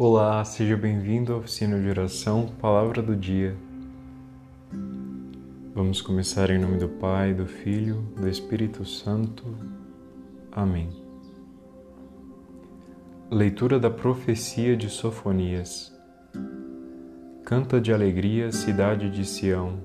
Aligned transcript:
Olá, 0.00 0.44
seja 0.44 0.76
bem-vindo 0.76 1.32
à 1.32 1.38
oficina 1.38 1.76
de 1.76 1.88
oração 1.88 2.46
Palavra 2.60 3.02
do 3.02 3.16
Dia. 3.16 3.56
Vamos 5.74 6.00
começar 6.00 6.50
em 6.50 6.58
nome 6.60 6.78
do 6.78 6.88
Pai, 6.88 7.34
do 7.34 7.46
Filho, 7.46 8.06
do 8.16 8.28
Espírito 8.28 8.84
Santo. 8.84 9.42
Amém. 10.52 10.88
Leitura 13.28 13.80
da 13.80 13.90
profecia 13.90 14.76
de 14.76 14.88
Sofonias. 14.88 15.92
Canta 17.44 17.80
de 17.80 17.92
alegria, 17.92 18.52
cidade 18.52 19.10
de 19.10 19.24
Sião, 19.24 19.80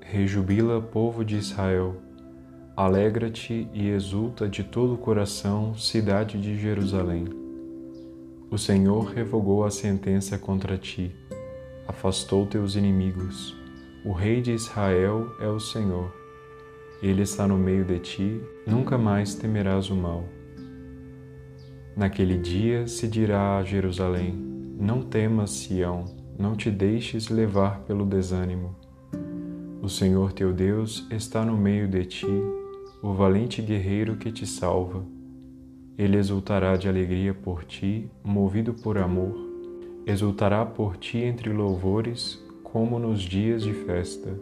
rejubila, 0.00 0.80
povo 0.80 1.24
de 1.24 1.38
Israel. 1.38 1.96
Alegra-te 2.76 3.68
e 3.74 3.88
exulta 3.88 4.48
de 4.48 4.62
todo 4.62 4.94
o 4.94 4.98
coração, 4.98 5.74
cidade 5.74 6.40
de 6.40 6.56
Jerusalém 6.56 7.45
o 8.48 8.56
Senhor 8.56 9.06
revogou 9.06 9.64
a 9.64 9.70
sentença 9.70 10.38
contra 10.38 10.78
ti, 10.78 11.10
afastou 11.86 12.46
teus 12.46 12.76
inimigos. 12.76 13.56
O 14.04 14.12
Rei 14.12 14.40
de 14.40 14.52
Israel 14.52 15.34
é 15.40 15.48
o 15.48 15.58
Senhor. 15.58 16.14
Ele 17.02 17.22
está 17.22 17.46
no 17.46 17.58
meio 17.58 17.84
de 17.84 17.98
ti, 17.98 18.40
nunca 18.64 18.96
mais 18.96 19.34
temerás 19.34 19.90
o 19.90 19.96
mal. 19.96 20.24
Naquele 21.96 22.38
dia 22.38 22.86
se 22.86 23.08
dirá 23.08 23.58
a 23.58 23.64
Jerusalém: 23.64 24.32
Não 24.78 25.02
temas, 25.02 25.50
Sião, 25.50 26.04
não 26.38 26.54
te 26.54 26.70
deixes 26.70 27.28
levar 27.28 27.80
pelo 27.80 28.06
desânimo. 28.06 28.76
O 29.82 29.88
Senhor 29.88 30.32
teu 30.32 30.52
Deus 30.52 31.06
está 31.10 31.44
no 31.44 31.56
meio 31.56 31.88
de 31.88 32.04
ti, 32.04 32.42
o 33.02 33.12
valente 33.12 33.60
guerreiro 33.60 34.16
que 34.16 34.30
te 34.30 34.46
salva. 34.46 35.15
Ele 35.98 36.18
exultará 36.18 36.76
de 36.76 36.88
alegria 36.88 37.32
por 37.32 37.64
ti, 37.64 38.10
movido 38.22 38.74
por 38.74 38.98
amor, 38.98 39.34
exultará 40.04 40.64
por 40.66 40.96
ti 40.96 41.18
entre 41.18 41.50
louvores, 41.50 42.38
como 42.62 42.98
nos 42.98 43.22
dias 43.22 43.62
de 43.62 43.72
festa. 43.72 44.34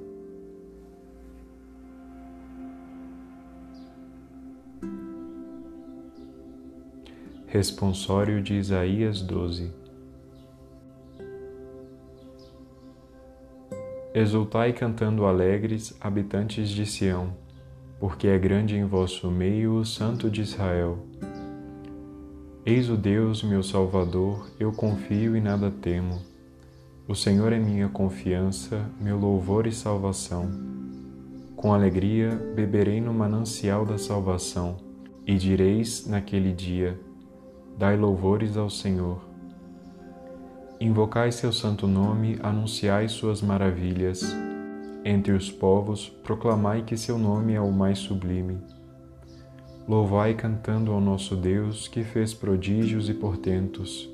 Responsório 7.46 8.42
de 8.42 8.54
Isaías 8.54 9.22
12 9.22 9.84
Exultai 14.12 14.72
cantando 14.72 15.26
alegres, 15.26 15.96
habitantes 16.00 16.68
de 16.68 16.86
Sião, 16.86 17.32
porque 17.98 18.28
é 18.28 18.38
grande 18.38 18.76
em 18.76 18.84
vosso 18.84 19.28
meio 19.28 19.74
o 19.74 19.84
Santo 19.84 20.30
de 20.30 20.40
Israel. 20.40 20.98
Eis 22.66 22.88
o 22.88 22.96
Deus, 22.96 23.42
meu 23.42 23.62
Salvador, 23.62 24.50
eu 24.58 24.72
confio 24.72 25.36
e 25.36 25.40
nada 25.40 25.70
temo. 25.70 26.22
O 27.06 27.14
Senhor 27.14 27.52
é 27.52 27.58
minha 27.58 27.90
confiança, 27.90 28.86
meu 28.98 29.18
louvor 29.18 29.66
e 29.66 29.72
salvação. 29.72 30.50
Com 31.56 31.74
alegria 31.74 32.30
beberei 32.56 33.02
no 33.02 33.12
manancial 33.12 33.84
da 33.84 33.98
salvação, 33.98 34.78
e 35.26 35.34
direis 35.34 36.06
naquele 36.06 36.54
dia: 36.54 36.98
Dai 37.76 37.98
louvores 37.98 38.56
ao 38.56 38.70
Senhor. 38.70 39.20
Invocai 40.80 41.32
seu 41.32 41.52
santo 41.52 41.86
nome, 41.86 42.38
anunciai 42.42 43.10
suas 43.10 43.42
maravilhas. 43.42 44.34
Entre 45.04 45.34
os 45.34 45.50
povos, 45.50 46.08
proclamai 46.08 46.80
que 46.80 46.96
seu 46.96 47.18
nome 47.18 47.52
é 47.52 47.60
o 47.60 47.70
mais 47.70 47.98
sublime. 47.98 48.58
Louvai 49.86 50.32
cantando 50.32 50.92
ao 50.92 51.00
nosso 51.00 51.36
Deus, 51.36 51.86
que 51.88 52.02
fez 52.02 52.32
prodígios 52.32 53.10
e 53.10 53.14
portentos. 53.14 54.08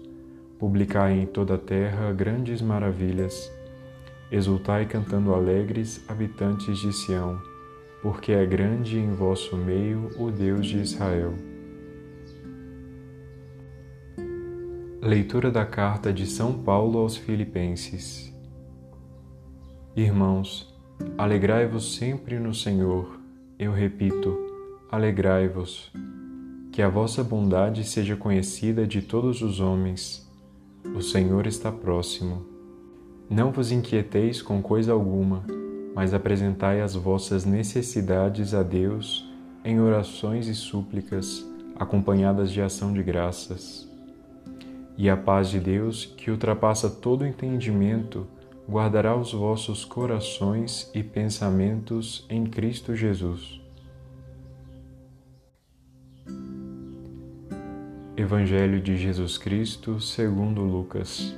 Publicai 0.58 1.20
em 1.20 1.26
toda 1.26 1.54
a 1.54 1.58
terra 1.58 2.12
grandes 2.12 2.60
maravilhas. 2.60 3.48
Exultai 4.32 4.84
cantando 4.86 5.32
alegres, 5.32 6.04
habitantes 6.08 6.76
de 6.78 6.92
Sião, 6.92 7.40
porque 8.02 8.32
é 8.32 8.44
grande 8.44 8.98
em 8.98 9.12
vosso 9.12 9.56
meio 9.56 10.10
o 10.18 10.28
Deus 10.32 10.66
de 10.66 10.78
Israel. 10.78 11.34
Leitura 15.00 15.52
da 15.52 15.64
carta 15.64 16.12
de 16.12 16.26
São 16.26 16.52
Paulo 16.52 16.98
aos 16.98 17.16
Filipenses. 17.16 18.34
Irmãos, 19.94 20.74
alegrai-vos 21.16 21.94
sempre 21.94 22.40
no 22.40 22.52
Senhor. 22.52 23.20
Eu 23.58 23.72
repito, 23.72 24.49
alegrai-vos. 24.90 25.92
Que 26.72 26.82
a 26.82 26.88
vossa 26.88 27.22
bondade 27.22 27.84
seja 27.84 28.16
conhecida 28.16 28.86
de 28.86 29.00
todos 29.00 29.40
os 29.40 29.60
homens. 29.60 30.28
O 30.96 31.00
Senhor 31.00 31.46
está 31.46 31.70
próximo. 31.70 32.44
Não 33.28 33.52
vos 33.52 33.70
inquieteis 33.70 34.42
com 34.42 34.60
coisa 34.60 34.92
alguma, 34.92 35.44
mas 35.94 36.12
apresentai 36.12 36.80
as 36.80 36.96
vossas 36.96 37.44
necessidades 37.44 38.52
a 38.52 38.64
Deus 38.64 39.30
em 39.64 39.78
orações 39.78 40.48
e 40.48 40.54
súplicas, 40.56 41.46
acompanhadas 41.76 42.50
de 42.50 42.60
ação 42.60 42.92
de 42.92 43.02
graças. 43.02 43.88
E 44.98 45.08
a 45.08 45.16
paz 45.16 45.50
de 45.50 45.60
Deus, 45.60 46.04
que 46.04 46.32
ultrapassa 46.32 46.90
todo 46.90 47.24
entendimento, 47.24 48.26
guardará 48.68 49.16
os 49.16 49.32
vossos 49.32 49.84
corações 49.84 50.90
e 50.92 51.02
pensamentos 51.02 52.26
em 52.28 52.44
Cristo 52.44 52.96
Jesus. 52.96 53.59
Evangelho 58.20 58.82
de 58.82 58.98
Jesus 58.98 59.38
Cristo 59.38 59.98
segundo 59.98 60.60
Lucas. 60.60 61.34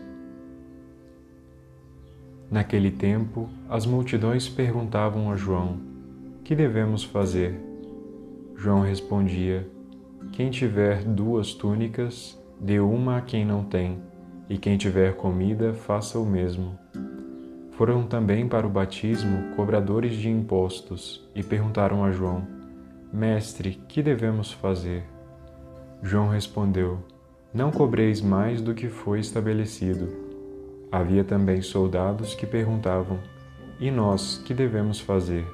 Naquele 2.51 2.91
tempo, 2.91 3.49
as 3.69 3.87
multidões 3.87 4.49
perguntavam 4.49 5.31
a 5.31 5.37
João: 5.37 5.79
Que 6.43 6.57
devemos 6.57 7.05
fazer? 7.05 7.55
João 8.57 8.81
respondia: 8.81 9.65
Quem 10.33 10.51
tiver 10.51 11.05
duas 11.05 11.55
túnicas, 11.55 12.37
dê 12.59 12.81
uma 12.81 13.19
a 13.19 13.23
quem 13.23 13.47
não 13.47 13.63
tem, 13.63 14.01
e 14.51 14.59
quem 14.59 14.77
tiver 14.77 15.15
comida, 15.15 15.73
faça 15.73 16.19
o 16.19 16.27
mesmo. 16.27 16.77
Foram 17.71 18.09
também 18.09 18.49
para 18.49 18.67
o 18.67 18.71
batismo 18.71 19.55
cobradores 19.55 20.17
de 20.17 20.29
impostos 20.29 21.25
e 21.33 21.45
perguntaram 21.45 22.05
a 22.05 22.11
João: 22.11 22.45
Mestre, 23.13 23.81
que 23.87 24.03
devemos 24.03 24.51
fazer? 24.51 25.12
João 26.05 26.29
respondeu: 26.29 26.99
Não 27.55 27.71
cobreis 27.71 28.21
mais 28.21 28.61
do 28.61 28.75
que 28.75 28.89
foi 28.89 29.21
estabelecido. 29.21 30.09
Havia 30.91 31.23
também 31.23 31.63
soldados 31.63 32.35
que 32.35 32.45
perguntavam: 32.45 33.21
E 33.79 33.89
nós, 33.89 34.43
que 34.45 34.53
devemos 34.53 34.99
fazer? 34.99 35.47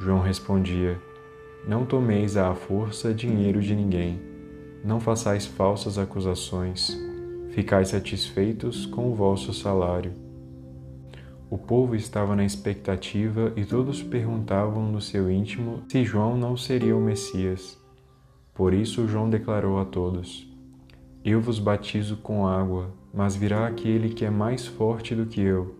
João 0.00 0.20
respondia: 0.20 0.98
Não 1.66 1.84
tomeis 1.84 2.34
à 2.34 2.54
força 2.54 3.12
dinheiro 3.12 3.60
de 3.60 3.76
ninguém, 3.76 4.18
não 4.82 4.98
façais 4.98 5.44
falsas 5.44 5.98
acusações, 5.98 6.98
ficai 7.50 7.84
satisfeitos 7.84 8.86
com 8.86 9.10
o 9.10 9.14
vosso 9.14 9.52
salário. 9.52 10.12
O 11.50 11.58
povo 11.58 11.94
estava 11.94 12.34
na 12.34 12.44
expectativa 12.44 13.52
e 13.54 13.66
todos 13.66 14.02
perguntavam 14.02 14.90
no 14.90 15.00
seu 15.00 15.30
íntimo 15.30 15.82
se 15.90 16.04
João 16.04 16.38
não 16.38 16.56
seria 16.56 16.96
o 16.96 17.00
Messias. 17.00 17.77
Por 18.58 18.74
isso 18.74 19.06
João 19.06 19.30
declarou 19.30 19.78
a 19.78 19.84
todos: 19.84 20.52
Eu 21.24 21.40
vos 21.40 21.60
batizo 21.60 22.16
com 22.16 22.44
água, 22.44 22.90
mas 23.14 23.36
virá 23.36 23.68
aquele 23.68 24.08
que 24.08 24.24
é 24.24 24.30
mais 24.30 24.66
forte 24.66 25.14
do 25.14 25.26
que 25.26 25.40
eu. 25.40 25.76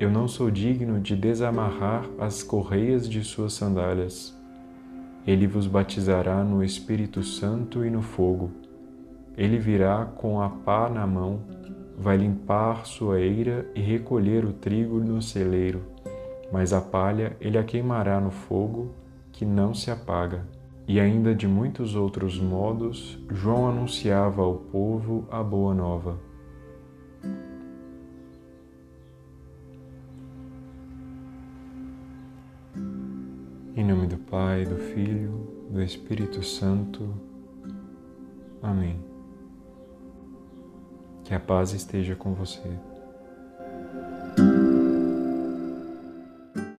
Eu 0.00 0.10
não 0.10 0.26
sou 0.26 0.50
digno 0.50 0.98
de 0.98 1.14
desamarrar 1.14 2.08
as 2.18 2.42
correias 2.42 3.06
de 3.06 3.22
suas 3.22 3.52
sandálias. 3.52 4.34
Ele 5.26 5.46
vos 5.46 5.66
batizará 5.66 6.42
no 6.42 6.64
Espírito 6.64 7.22
Santo 7.22 7.84
e 7.84 7.90
no 7.90 8.00
fogo. 8.00 8.50
Ele 9.36 9.58
virá 9.58 10.06
com 10.06 10.40
a 10.40 10.48
pá 10.48 10.88
na 10.88 11.06
mão, 11.06 11.42
vai 11.98 12.16
limpar 12.16 12.86
sua 12.86 13.20
eira 13.20 13.70
e 13.74 13.82
recolher 13.82 14.46
o 14.46 14.54
trigo 14.54 14.98
no 14.98 15.20
celeiro, 15.20 15.82
mas 16.50 16.72
a 16.72 16.80
palha 16.80 17.36
ele 17.38 17.58
a 17.58 17.62
queimará 17.62 18.18
no 18.18 18.30
fogo, 18.30 18.94
que 19.30 19.44
não 19.44 19.74
se 19.74 19.90
apaga. 19.90 20.61
E 20.86 20.98
ainda 20.98 21.34
de 21.34 21.46
muitos 21.46 21.94
outros 21.94 22.38
modos, 22.38 23.18
João 23.30 23.68
anunciava 23.68 24.42
ao 24.42 24.56
povo 24.56 25.26
a 25.30 25.42
boa 25.42 25.72
nova. 25.72 26.18
Em 33.74 33.84
nome 33.84 34.06
do 34.06 34.18
Pai, 34.18 34.64
do 34.64 34.76
Filho, 34.76 35.48
do 35.70 35.80
Espírito 35.82 36.42
Santo. 36.42 37.14
Amém. 38.60 39.00
Que 41.24 41.34
a 41.34 41.40
paz 41.40 41.72
esteja 41.72 42.14
com 42.14 42.34
você. 42.34 42.70